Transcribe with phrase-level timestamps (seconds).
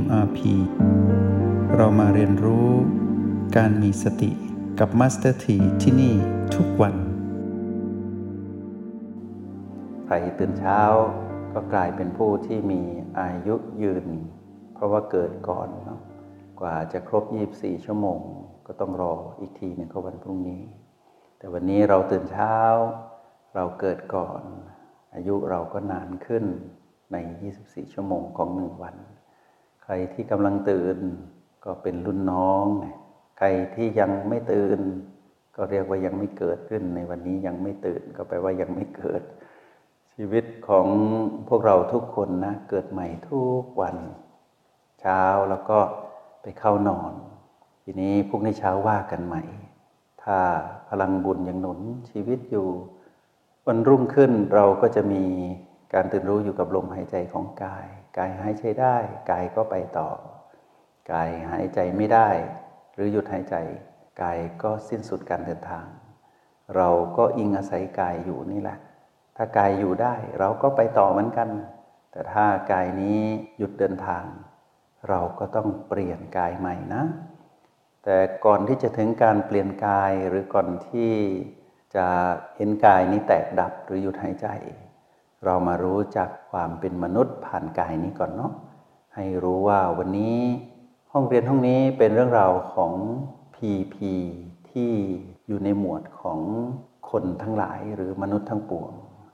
[0.00, 0.38] MRP
[1.76, 2.70] เรามาเรียนรู้
[3.56, 4.30] การมีสติ
[4.78, 6.14] กับ Master T ที่ที่นี่
[6.54, 6.94] ทุกวัน
[10.06, 10.80] ใครตื่นเช้า
[11.52, 12.82] ก็กลายเป็นผู้ที่มี
[13.20, 14.06] อายุยืน
[14.74, 16.00] เพราะว่าเกิดก่อนเนาะ
[16.60, 17.24] กว่าจะครบ
[17.56, 18.20] 24 ชั่วโมง
[18.66, 20.62] ก็ต้องรออีกทีหนึ่งก็วันพรุ่งนี้
[21.38, 22.56] แต่วันนี้เราตื่นเช้า
[23.54, 24.42] เราเกิดก่อน
[25.14, 26.44] อายุเราก็นานขึ้น
[27.12, 27.16] ใน
[27.56, 28.96] 24 ชั่วโมงของหนึ่งวัน
[29.88, 30.98] ใครที่กำลังตื่น
[31.64, 32.64] ก็เป็นรุ่นน้อง
[33.38, 34.78] ใครที่ยังไม่ตื่น
[35.56, 39.22] ก็เรียกว่ายังไม่เกิดขึ้นในวันนี้ยังไม่ตื่นก็แปลว่ายังไม่เกิด
[40.14, 40.86] ชีวิตของ
[41.48, 43.96] พวกเราทุกคนนะ เกิดใหม่ทุกวัน
[45.00, 45.78] เช้าแล้วก็
[46.42, 47.12] ไปเข้านอน
[47.82, 49.42] ทีนี้พรุ่งนี้เช้าว่ากันใหม่
[50.22, 50.38] ถ้า
[50.88, 52.68] พลังบุญยังหนุนชีวิตอยู่
[53.66, 55.24] วันรุ่งขึ้นเราก็จะมี
[55.94, 57.86] การตื่นรู้อยู่กับลมหายใจของกาย
[58.18, 58.96] กายหายใจได้
[59.30, 60.10] กายก็ไปต่อ
[61.12, 62.28] กายหายใจไม่ได้
[62.94, 63.56] หรือหยุดหายใจ
[64.22, 65.86] กายก็สิ้นสุดการเดินทาง
[66.76, 68.78] เราก็อิงอาศัยกายอยู่นี่แหละ
[69.36, 71.48] ถ้ากายอยู่ได้เราก็ไปต่อเหมือนกัน
[72.12, 73.20] แต่ถ้ากายนี้
[73.58, 74.24] หยุดเดินทาง
[75.08, 77.02] เราก็ต้องเปลี่ยนกายใหม่นะ
[78.04, 81.12] แต่ก่อนที่จะถึงการเปลี่ยนกายหรือก่อนที่
[81.96, 82.06] จะ
[82.56, 84.46] เห็นกายนี้แตกดับหรือหยุดหายใจ
[85.44, 88.52] เรามารู้จักความเป็นมนุษย์ผ่านกายนี้ก่อนเนาะ
[89.14, 90.36] ให้รู้ว่าวันนี้
[91.12, 92.92] ห้องเรียนห้องนี้เป็นเรื่องราวของ
[93.56, 93.96] PP
[94.70, 94.90] ที่
[95.46, 96.38] อยู่ในหมวดของ
[97.10, 98.90] คนทั้งหลายหรือมนุษย์ทั้งปวง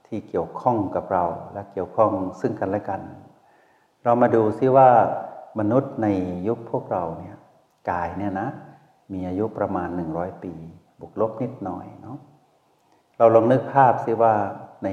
[0.06, 3.00] ที่เกี่ยวข้องกับเราและเกี่ยวข้องซึ่งกันและกัน
[4.05, 4.89] เรามาดูซิว่า
[5.59, 6.06] มนุษย์ใน
[6.48, 7.37] ยุคพวกเราเนี่ย
[7.91, 8.48] กายเนี่ยนะ
[9.12, 10.55] มีอายุประมาณ 100 ปี
[11.00, 12.19] บวกลบนิดหน่อยเนาะ
[13.19, 14.34] เราลองนึกภาพซิว่า
[14.84, 14.88] ใน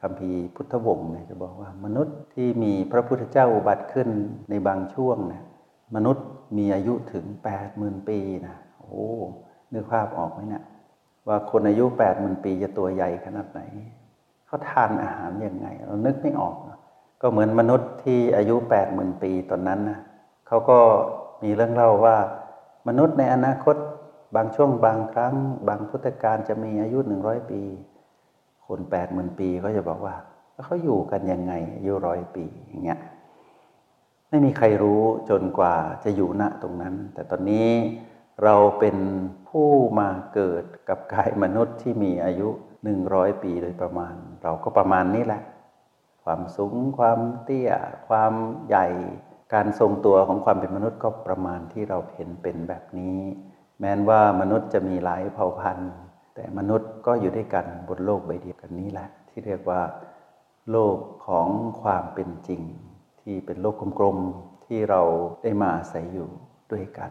[0.00, 4.08] คัมภีพุทธวงศ์เนี่ยจะบอกว่ามนุษย์ที่มีพระพุทธเจ้าอุบัติขึ้น
[4.50, 5.42] ในบางช่วงนะ
[5.96, 6.26] มนุษย์
[6.58, 7.24] มีอายุถึง
[7.66, 9.06] 80,000 ปีนะโอ้
[9.72, 10.64] นึกภาพออกไหมเนะี่ย
[11.28, 11.84] ว่าคนอายุ
[12.14, 13.60] 80,000 ปีจะตัวใหญ่ขนาดไหน
[14.46, 16.78] เขาทานอาหารยังไง เรานึกไม่ออกนะ
[17.20, 18.56] ก็เหมือนมนุษย์ที่อายุ
[18.88, 19.98] 80,000 ปีตอนนั้นนะ
[20.46, 20.78] เขาก็
[21.42, 22.16] มีเรื่องเล่าว่า
[22.88, 23.76] มนุษย์ในอนาคต
[24.36, 25.34] บางช่วงบางครั้ง
[25.68, 27.60] บางพุทธกาลจะมีอายุหนึ่งร้อยปี
[28.68, 30.14] คนแปดหมื่นปีก็จะบอกว่า
[30.64, 33.00] เขาอยู่กันยังไงอายุร้อยปีอย่างเงี้ย
[34.28, 37.68] ไม่มีใครรู้จนกว่าจะอยู่ณตรงนั้น แต่ตอนนี้
[38.44, 38.96] เราเป็น
[39.48, 39.68] ผู้
[39.98, 42.48] มาเกิดกับกายมนุษย์ที่มีอายุ
[42.84, 45.42] หนึ่งร้อยปีโดยประมาณ เราก็ประมาณนี้แหละ
[46.24, 47.70] ความสูงความเตี้ย
[48.08, 48.32] ความ
[48.68, 48.86] ใหญ่
[49.54, 53.18] การทรงตัวของความเป็นมนุษย์ก็ประมาณที่เราเห็นเป็นแบบนี้
[53.80, 55.92] แม้นว่ามนุษย์จะมีหลายเผ่าพันธุ์
[56.40, 59.82] แต่มนุษย์ก็อยู่ด้วยกันบนโลกใบเดียวกันนี้แหละ ที่เรียกว่า
[60.70, 61.48] โลกของ
[61.82, 62.62] ความเป็นจริง
[63.20, 65.02] ที่เป็นโลกกลมๆที่เรา
[65.42, 66.28] ได้มาอาศัยอยู่
[66.72, 67.10] ด้วยกัน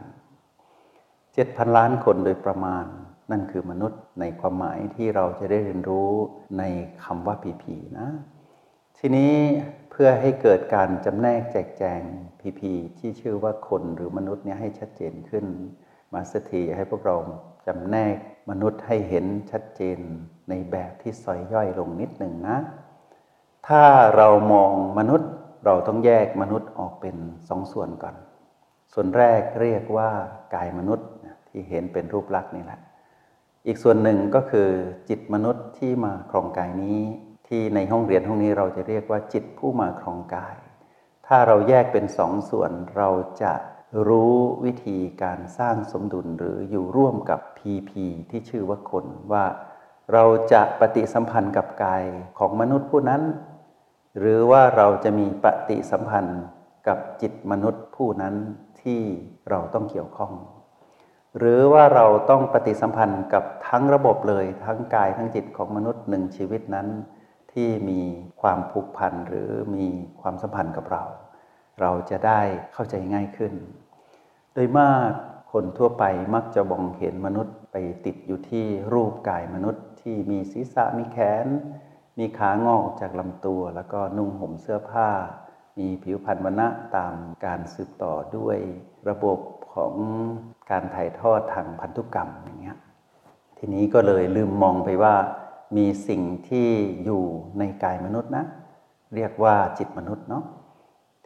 [1.33, 2.85] เจ็ดพันล้านคนโดยประมาณ
[3.31, 6.09] นั่นคือมนุษย์ในความหมายที่เราจะได้เรียนรู้
[6.57, 6.63] ใน
[7.03, 8.09] คำว่าผีผีนะ
[8.97, 9.33] ทีนี้
[9.89, 12.01] เพื่อให้เกิดการจำแนกแจกแจง
[12.39, 15.45] พีพีที่ชื่อว่าคนหรือมนุษย์เนี่ยให้ชัดเจนขึ้น
[16.13, 17.16] มาสถีให้พวกเรา
[17.68, 18.18] จำแนก
[18.50, 20.00] มนุษย์ให้เห็นชัดเจน
[20.50, 22.57] ในแบบที่ซอยย่อยลงนิดหนึ่งนะ
[23.68, 23.84] ถ้า
[24.16, 25.29] เรามองมนุษย์
[25.66, 27.16] เราต้องแยกมนุษย์ออกเป็น
[27.50, 28.16] สองส่วนก่อน
[28.94, 30.09] ส่วนแรกเรียกว่า
[30.56, 31.07] กายมนุษย์
[31.50, 32.79] ที่เห็นเป็นรูปลักษณ์นี่แหละ
[33.67, 34.69] อีกส่วนหนึ่งก็คือ
[35.09, 37.00] จิตมนุษย์ที่มาครองกายนี้
[37.47, 40.56] ที่ในห้องเรียนห้องนี้เราจะเรียกว่าจิตผู้มาครองกาย
[41.28, 43.09] ถ้าเราแยกเป็นสองส่วนเรา
[43.41, 43.53] จะ
[44.08, 44.34] รู้
[44.66, 49.46] วิธีการสร้างสมดุลหรืออยู่ร่วมกับพีพีที่ชื่อว่าคนว่า
[50.13, 52.03] เราจะปฏิสัมพันธ์กับกาย
[52.40, 53.22] ของมนุษย์ผู้นั้น
[54.19, 56.41] หรือว่าเราจะมีปฏิสัมพันธ์
[56.88, 58.35] กับจิตมนุษย์ผู้นั้น
[58.81, 59.02] ที่
[59.50, 60.34] เราต้องเกี่ยวข้อง
[61.38, 66.88] หรือว่าเราต้องปฏิสัมพันธ์กับทั้งระบบเลย ทั้งกายทั้งจิตของมนุษย์หนึ่งชีวิตนั้น
[67.53, 68.02] ที่มี
[68.41, 69.85] ความผูกพันหรือมี
[70.22, 71.03] ความสัมพันธ์กับเรา
[71.82, 72.41] เราจะได้
[72.73, 73.53] เข้าใจง่ายขึ้น
[74.59, 75.11] โดยมาก
[75.51, 76.03] คนทั่วไป
[76.35, 77.75] มักจะมองเห็นมนุษย์ไป
[78.05, 81.47] ติดอยู่ที่รูปกายมนุษย์ที่มีศีรษะมีแขน
[82.19, 85.09] มีขางอกจากลำตัว แล้วก็นุ่งห่มเสื้อผ้า
[85.79, 87.13] มีผิวพรรณวรณะตาม
[87.45, 88.57] การสืบต่อด้วย
[89.09, 89.39] ระบบ
[89.73, 89.93] ของ
[90.71, 92.77] การถ่ายทอดทางพันธุกรรมอย่างเงี้ย
[93.57, 95.15] ทีนี้ก็เลยลืมมองไปว่า
[95.77, 96.69] มีสิ่งที่
[97.05, 97.23] อยู่
[97.59, 98.45] ในกายมนุษย์นะ
[99.15, 100.43] เรียกว่าจิตมนุษย์เนาะ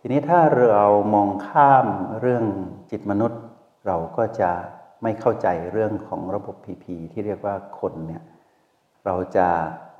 [0.04, 0.40] ทีนี้ถ้า
[0.74, 1.88] เรามองข้าม
[2.22, 2.46] เรื่อง
[2.92, 3.42] จิตมนุษย์
[3.88, 4.52] เราก็จะ
[5.04, 8.22] ไม่เข้าใจเรื่องของระบบพีพีที่เรียกว่าคนเนี่ย
[9.06, 9.48] เราจะ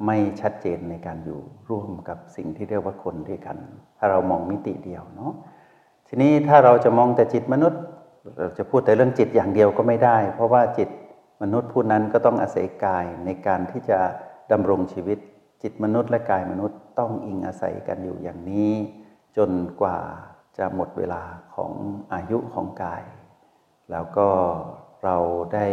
[0.06, 3.58] ไม่ชัดเจนในการอยู่ร่วมกับสิ่งที่เรียกว่าคนด้วยกัน
[3.98, 5.34] ถ้าเรามองมิติเดียวเนาะ
[6.08, 7.82] ทีนี้ถ้าเราจะมองแต่จิตมนุษย์
[8.38, 10.90] เราจะพูดแต่เรื่องจิตอย่างเดียวก็ไม่ได้ เพราะว่าจิต
[11.42, 14.00] มนุษย์ผู้นั้นก็ต้องอาศัยกายในการที่จะ
[14.52, 15.18] ดำรงชีวิต
[15.64, 18.74] จิตมนุษย์และกายมนุษย์ต้องอิงอาศัยกันอยู่อย่างนี้
[19.38, 19.52] จน
[19.82, 20.00] กว่า
[20.58, 21.22] จะหมดเวลา
[21.56, 21.74] ของ
[22.14, 23.04] อายุของกาย
[23.92, 24.30] แล้วก็
[25.04, 25.18] เรา
[25.54, 25.68] ได้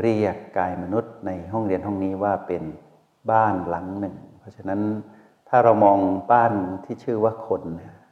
[0.00, 2.62] เรียกกายมนุษย์ในห้องเรียนห้องนี้ว่าเป็น
[3.30, 4.80] บ้านหลังหนึ่ง เพราะฉะนั้น
[5.48, 5.98] ถ้าเรามอง
[6.32, 6.52] บ้าน
[6.84, 7.62] ที่ชื่อว่าคน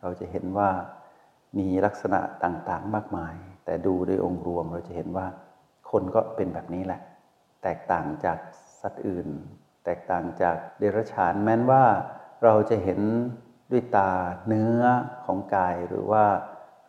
[0.02, 0.70] เราจะเห็นว่า
[1.58, 3.34] มีลักษณะต่างๆมากมาย
[3.64, 5.26] แต่ดูโดยองค์รวมเราจะเห็นว่า
[5.90, 7.00] คนก็เป็นแบบนี้แหละ
[7.62, 8.38] แตกต่างจาก
[8.80, 9.28] สัตว์อื่น
[9.84, 11.84] แตกต่างจากเดรัจฉานแม้นว่า
[12.44, 13.00] เราจะเห็น
[13.70, 14.10] ด้วยตา
[14.46, 14.80] เนื้อ
[15.24, 16.24] ของกายหรือว่า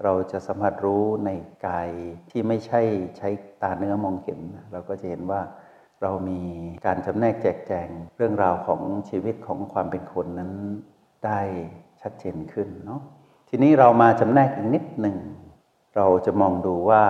[0.04, 1.30] เราจะสัมผัสรู้ใน
[1.68, 1.89] กาย
[2.30, 2.81] ที่ไม่ใช่
[3.18, 3.30] ใช้
[3.63, 4.39] ตาเนื้อมองเห็น
[4.72, 5.42] เราก็จะเห็นว่า
[6.01, 6.42] เรามี
[6.86, 10.51] การจำแนกแจกแจงเรื่องราวของชีวิตของความเป็นคนนั้น
[11.25, 11.42] ได้
[12.01, 13.01] ชัดเจนขึ้นเนาะ
[13.50, 15.18] ทีนี้เรามาจำแนกอีกนิดหนึ่ง
[15.95, 17.04] เราจะมองดูว่า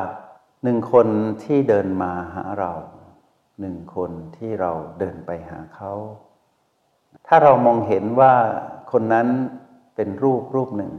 [0.63, 1.07] หนึ่งคน
[1.43, 2.71] ที่เดินมาหาเรา
[3.59, 5.93] หนึ่งคนที่เราเดินไปหาเขา
[7.27, 8.33] ถ้าเรามองเห็นว่า
[8.91, 9.27] คนนั้น
[9.95, 10.93] เป็นรูปรูปหนึ่ง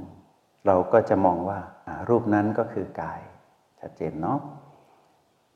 [0.66, 1.60] เราก็จะมองว่า
[2.08, 3.20] รูปนั้นก็คือกาย
[3.80, 4.38] ชัดเจนเนาะ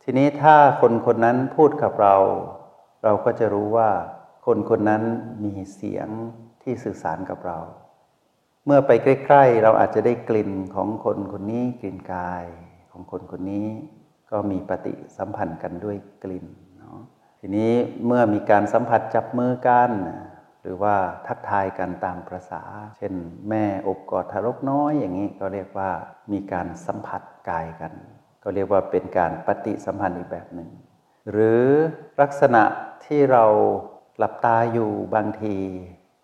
[0.03, 2.17] ทีนี้ถ้าคนคนนั้นพูดกับเรา
[3.05, 3.91] เราก็จะรู้ว่า
[4.47, 5.03] คนคนนั้น
[5.45, 6.09] มีเสียง
[6.63, 7.59] ที่สื่อสารกับเรา
[8.65, 12.45] เมื่อไปใกล้ๆ เราอาจจะได้กลิ่นของคนคนนี้กลิ่นกาย
[12.91, 13.69] ของคนคนนี้
[14.31, 16.47] ก็มีปฏิสัมพันธ์กันด้วยกลิ่น
[16.79, 16.99] เนาะ
[17.41, 17.73] ทีนี้
[18.07, 19.91] เมื่อมีการสัมผัสจับมือกัน
[20.67, 20.97] รือว่า
[21.27, 22.63] ทักทายกันตามประษา
[22.97, 23.15] เช่น
[23.49, 25.91] แม่อบกอดทารกน้อยอย่างนี้ก็เรียกว่า
[26.33, 27.93] มีการสัมผัสกายกัน
[28.43, 30.71] ก็เรียกว่าเป็นการปฏิสัมพันธ์อีกแบบหนึ่ง
[31.31, 31.63] หรือ
[32.21, 32.63] ลักษณะ
[33.05, 33.45] ที่เรา
[34.19, 35.57] หลับตาอยู่บางที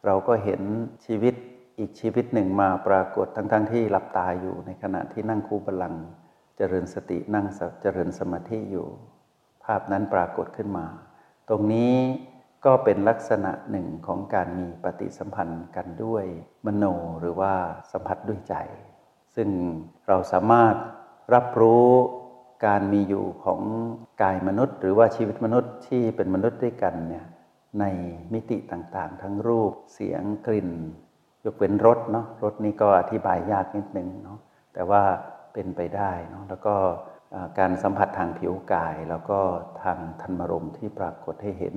[0.06, 0.62] เราก็เห็น
[1.06, 1.34] ชีวิต
[1.78, 5.94] อีกชีวิตหนึ่งมาปรากฏทั้งๆทที่หลับตาอยู่ในขณะที่นั่งคูบาลัง
[6.56, 7.46] เจริญสตินั่ง
[7.82, 8.86] เจริญสมาธิอยู่
[9.64, 10.86] ภาพนั้นปรากฏขึ้นมา
[11.48, 11.94] ตรงนี้
[12.64, 16.24] ก็เป็นลักษณะหนึ่งของการมีปฏิสัมพันธ์กันด้วย
[16.66, 16.84] มโน
[17.20, 17.52] หรือว่า
[17.92, 18.54] สัมผัสด้วยใจ
[19.36, 19.48] ซึ่ง
[20.08, 20.74] เราสามารถ
[21.34, 21.86] รับรู้
[22.66, 23.60] การมีอยู่ของ
[24.22, 27.26] กายมนุษย์ หรือว่าชีวิตมนุษย์ที่เป็นมนุษย์ด้วยกันเนี่ย
[27.80, 27.84] ใน
[28.32, 30.70] มิติต่างๆ ทั้งรูปเสียงกลิ่น
[31.44, 34.38] ยกเว้นรสเนาะรสนี้ก็อธิบายยากนิดนึงเนาะ
[34.74, 35.02] แต่ว่า
[35.52, 36.74] เป็นไปได้เนาะแล้วก็
[37.58, 39.38] การสัมผัสทางผิวกาย แล้วก็
[39.82, 41.76] ทางธรรมรมที่ปรากฏให้เห็น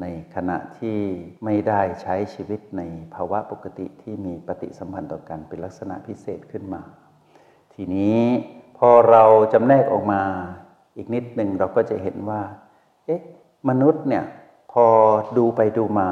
[0.00, 0.98] ในขณะที่
[1.44, 2.82] ไม่ได้ใช้ชีวิตใน
[3.14, 6.82] ภาวะปกติที่มีปฏิสัมพันธ์ต่อกันเป็นลักษณะพิเศษขึ้นมา
[7.74, 8.20] ทีนี้
[8.78, 10.22] พอเราจำแนกออกมา
[10.96, 12.42] อีกนิดหนึ่งเราก็จะเห็นว่า
[13.06, 13.20] เอ๊ะ
[13.68, 14.24] มนุษย์เนี่ย
[14.72, 14.86] พอ
[15.36, 16.10] ดูไปดูมา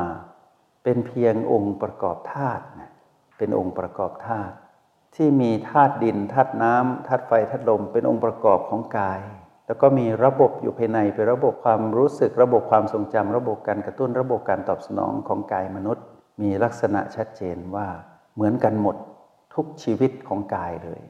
[0.84, 2.90] เป็นเพียงองค์ประกอบธาตุนะ
[3.38, 4.54] เป็นองค์ประกอบธาตุ
[5.14, 9.20] ที่มีธาตุดินธาตุน้ำธาตุไฟธาตุลม เป็นองค์ประกอบของกาย
[9.66, 16.04] แล้วก็มีระบบอยู่ภายในเป็นระบบความรู้สึก ระบบความทรงจำระบบการกระตุ้น ระบบการตอบสนองของกายมนุษย์
[16.42, 17.88] มีลักษณะชัดเจนว่า
[18.34, 18.96] เหมือนกันหมด
[19.54, 21.02] ทุกชีวิตของกายเลย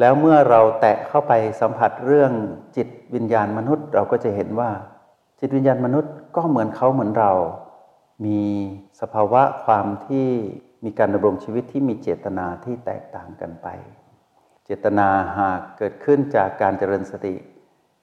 [0.00, 2.32] แล้วเมื่อเราแตะเข้าไปสัมผัสเรื่อง
[2.76, 4.70] จิตวิญญาณมนุษย์ เราก็จะเห็นว่า
[5.40, 7.32] จิตวิญญาณมนุษย์ก็เหมือนเขาเหมือนเรา
[8.26, 8.40] มี
[9.00, 10.28] สภาวะความที่
[10.84, 13.68] มีการดำรงชีวิตที่มีเจตนาที่แตกต่างกันไป
[14.64, 17.34] เจตนาหากเกิดขึ้นจากการเจริญสติ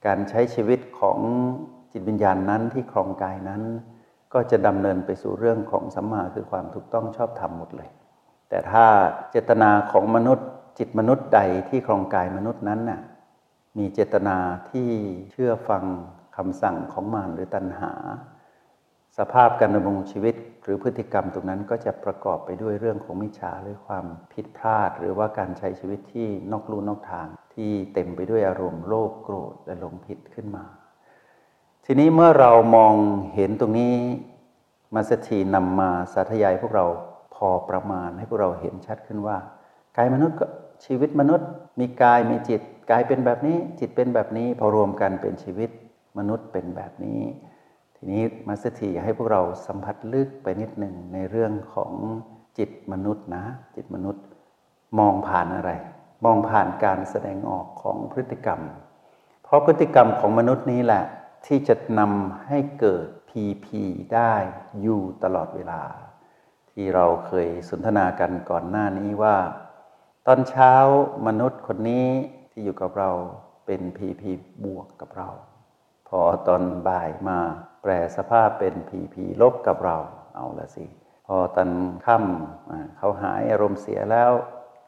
[0.05, 1.19] การใช้ชีวิตของ
[1.91, 3.61] จิตวิญญาณนั้นที่ครองกายนั้น
[4.33, 7.89] ก็จะดำเนินไปสู่เรื่องของสัมมาคือความถูกต้องชอบธรรมหมดเลย
[8.49, 8.85] แต่ถ้า
[9.31, 10.47] เจตนาของมนุษย์
[10.79, 11.39] จิตมนุษย์ใด
[11.69, 13.01] ที่ครองกายมนุษย์นั้นน่ะ
[13.77, 14.37] มีเจตนา
[14.69, 14.89] ที่
[15.31, 15.83] เชื่อฟัง
[16.37, 17.91] คำสั่งของมารหรือตัณหา
[19.17, 30.65] สภาพการดำรงชีวิต หรือพฤติกรรมตรงนั้นก็จะประกอบไปด้วยเรื่องของมิจฉาหรือความผิดพลาด หรือว่าการใช้ชีวิตที่นอกลู่นอกทาง ที่เต็มไปด้วยอารมณ์โลภโกรธและหลงผิดขึ้นมา
[31.85, 32.93] ทีนี้เมื่อเรามอง
[33.35, 33.93] เห็นตรงนี้
[34.95, 36.85] มาสถีนำมาสาธยายพวกเรา
[37.35, 39.37] พอประมาณให้พวกเราเห็นชัดขึ้นว่า
[39.97, 40.45] กายมนุษย์ก็
[40.85, 41.47] ชีวิตมนุษย์
[41.79, 45.69] มีกายมีจิตกายเป็นแบบนี้จิตเป็นแบบนี้พอรวมกันเป็นชีวิต
[46.17, 47.21] มนุษย์เป็นแบบนี้
[47.99, 51.93] ทีนี้มาสถีให้พวกเราสัมผัสลึกไปนิดหนึ่งในเรื่องของ
[52.57, 53.43] จิตมนุษย์นะ
[53.75, 54.23] จิตมนุษย์
[54.99, 55.71] มองผ่านอะไร
[56.25, 58.61] มองผ่านการแสดงออกของพฤติกรรม
[59.43, 61.03] เพราะพฤติกรรมของมนุษย์นี้แหละ
[61.45, 63.67] ที่จะนำให้เกิด PP
[64.13, 64.33] ได้
[64.81, 65.81] อยู่ตลอดเวลา
[66.71, 69.37] ที่เราเคยสนทนากันก่อนหน้านี้ว่า
[70.27, 70.73] ตอนเช้า
[71.27, 72.07] มนุษย์คนนี้
[72.51, 73.11] ที่อยู่กับเรา
[73.65, 74.23] เป็น PP
[74.65, 75.29] บวกกับเรา
[76.07, 77.39] พอตอนบ่ายมา
[77.81, 79.97] แปลสภาพเป็น PP ลบกับเรา
[80.35, 80.85] เอาละสิ
[81.27, 81.69] พอตอน
[82.05, 84.31] ค่ำเขาหายอารมณ์เสียแล้ว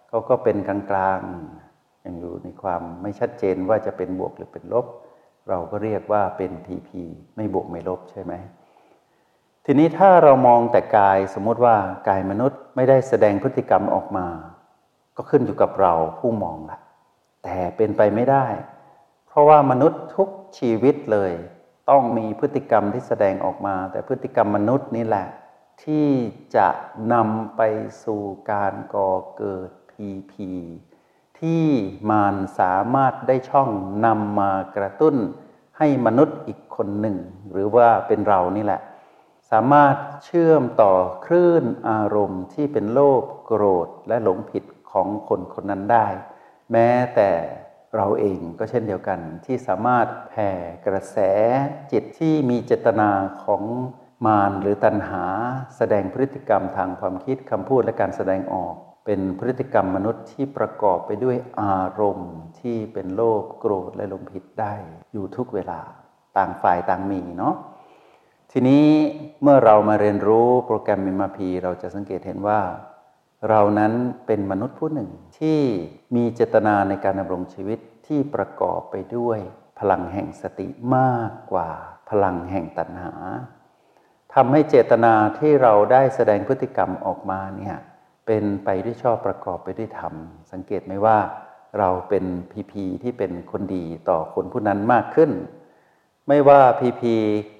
[0.09, 4.85] เขาก็เป็นกลางๆยังอยู่ในความไม่ชัดเจนว่าจะเป็นบวกหรือเป็นลบ
[5.49, 7.01] เราก็เรียกว่าเป็นพีพี
[7.35, 8.33] ไม่บวกไม่ลบใช่ไหม
[9.65, 11.75] ทีนี้ถ้าเรามองแต่กายสมมติว่า
[12.07, 14.27] กายมนุษย์ไม่ได้แสดงพฤติกรรมออกมา
[15.17, 16.79] ก็ขึ้นอยู่กับเราผู้มองละ
[17.43, 18.45] แต่เป็นไปไม่ได้
[19.27, 21.31] เพราะว่ามนุษย์ทุกชีวิตเลย
[21.89, 25.27] ต้องมีพฤติกรรมที่แสดงออกมา แต่พฤติกรรมมนุษย์นี่แหละ
[25.83, 26.07] ที่
[26.55, 26.67] จะ
[27.13, 27.61] นำไป
[28.03, 30.49] สู่การก่อเกิดพีพี
[31.39, 31.65] ที่
[32.09, 33.69] มารสามารถได้ช่อง
[34.05, 35.15] นำมากระตุ้น
[35.77, 37.17] ให้มนุษย์อีกคนหนึ่ง
[37.51, 38.81] หรือว่าเป็นเรานี่แหละ
[39.51, 40.93] สามารถเชื่อมต่อ
[41.25, 46.07] คลื่นอารมณ์ที่เป็นโลภโกรธและหลงผิดของคนคนนั้นได้
[46.71, 47.29] แม้แต่
[47.95, 50.49] เราเองก็เช่นเดียวกันที่สามารถแผ่
[50.85, 51.17] กระแส
[51.91, 53.09] จิตที่มีเจตนา
[53.45, 53.63] ของ
[54.25, 55.25] มารหรือตัณหา
[55.77, 64.73] แสดงพฤติกรรมทางความคิดคำพูดและการแสดงออก เป็นพฤติกรรมมนุษย์ที่ประกอบไปด้วยอารมณ์ที่เป็นโลภโกรธและลงผิดได้
[65.13, 65.79] อยู่ทุกเวลา
[66.37, 67.55] ต่างฝ่ายต่างมีเนาะ
[68.51, 68.87] ทีนี้
[69.41, 72.59] เมื่อเรามาเรียนรู้โปรแกรมมิมาพีเราจะสังเกตเห็นว่า
[73.47, 73.93] เรานั้น
[74.25, 75.59] เป็นมนุษย์ผู้หนึ่งที่
[76.15, 79.39] มีเจตนาในการดำรงชีวิตที่ประกอบไปด้วย
[79.79, 81.69] พลังแห่งสติมากกว่า
[82.09, 83.13] พลังแห่งตัณหา
[84.33, 87.75] ทำให้เจตนาที่เราได้แสดงพฤติกรรมออกมาเนี่ย
[88.25, 90.13] เป็นไปด้วยชอบประกอบไปด้วยธรรม
[90.51, 91.17] สังเกตไหมว่า
[91.79, 95.31] เราเป็นพีพีที่เป็นคนดีต่อคนผู้นั้นมากขึ้น
[96.27, 97.13] ไม่ว่าพีพี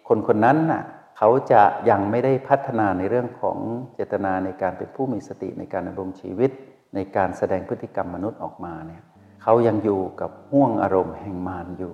[0.07, 0.83] คนคนนั้นน่ะ
[1.21, 3.57] เขาจะยังไม่ได้พัฒนาในเรื่องของ
[3.93, 6.51] เจตนาในการเป็นผู้มีสติในการดำรงชีวิต
[6.95, 9.03] ในการแสดงพฤติกรรมมนุษย์ออกมาเนี่ย
[9.43, 11.93] เขายังอยู่กับห่วงอารมณ์แห่งมารอยู่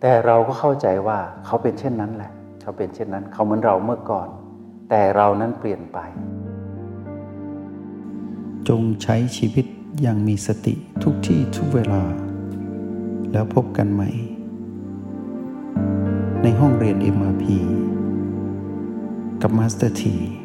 [0.00, 4.28] แต่เราก็เข้าใจว่าเขาเป็นเช่นนั้นแหละ เขาเป็นเช่นนั้น เขาเหมือนเราเมื่อก่อน
[4.90, 5.98] แต่เรานั้นเปลี่ยนไป
[8.68, 9.66] จงใช้ชีวิต
[10.02, 12.02] อย่างมีสติทุกที่ทุกเวลา
[13.32, 14.10] แล้วพบกันใหม่
[16.42, 17.44] ในห้องเรียน MRP
[19.42, 20.39] กับมาสเตอร์ที